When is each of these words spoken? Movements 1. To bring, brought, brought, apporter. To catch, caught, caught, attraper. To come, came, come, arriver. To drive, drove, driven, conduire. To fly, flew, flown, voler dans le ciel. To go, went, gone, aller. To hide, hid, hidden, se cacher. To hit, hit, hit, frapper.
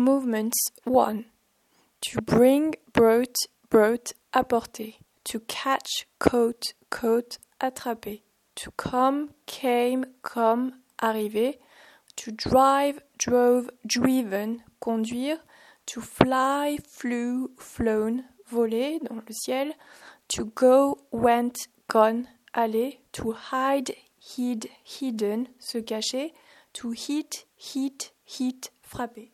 Movements 0.00 0.56
1. 0.84 1.24
To 2.02 2.20
bring, 2.20 2.76
brought, 2.92 3.34
brought, 3.68 4.12
apporter. 4.32 4.94
To 5.24 5.40
catch, 5.40 6.06
caught, 6.20 6.62
caught, 6.88 7.38
attraper. 7.60 8.20
To 8.54 8.70
come, 8.76 9.30
came, 9.46 10.04
come, 10.22 10.74
arriver. 11.02 11.54
To 12.14 12.30
drive, 12.30 13.00
drove, 13.18 13.70
driven, 13.84 14.62
conduire. 14.80 15.40
To 15.86 16.00
fly, 16.00 16.78
flew, 16.88 17.50
flown, 17.58 18.22
voler 18.48 19.00
dans 19.00 19.16
le 19.16 19.32
ciel. 19.32 19.72
To 20.28 20.44
go, 20.54 20.96
went, 21.10 21.66
gone, 21.88 22.28
aller. 22.54 22.92
To 23.14 23.32
hide, 23.32 23.96
hid, 24.20 24.68
hidden, 24.84 25.48
se 25.58 25.82
cacher. 25.82 26.28
To 26.74 26.92
hit, 26.92 27.46
hit, 27.56 28.12
hit, 28.24 28.70
frapper. 28.80 29.30